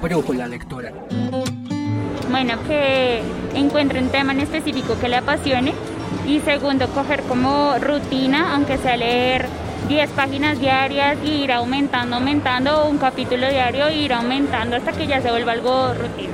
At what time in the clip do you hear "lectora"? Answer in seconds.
0.48-0.92